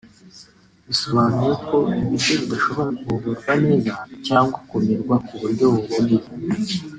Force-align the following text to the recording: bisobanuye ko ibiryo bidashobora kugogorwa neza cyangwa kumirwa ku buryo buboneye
bisobanuye 0.87 1.53
ko 1.67 1.77
ibiryo 2.03 2.33
bidashobora 2.41 2.89
kugogorwa 2.99 3.51
neza 3.65 3.93
cyangwa 4.27 4.57
kumirwa 4.69 5.15
ku 5.25 5.33
buryo 5.41 5.65
buboneye 5.73 6.27